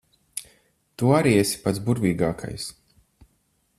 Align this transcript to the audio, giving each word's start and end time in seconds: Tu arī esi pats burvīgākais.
Tu 1.01 1.11
arī 1.17 1.33
esi 1.41 1.61
pats 1.67 1.83
burvīgākais. 1.91 2.67